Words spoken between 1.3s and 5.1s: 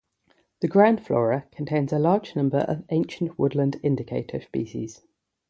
contains a large number of Ancient Woodland Indicator species.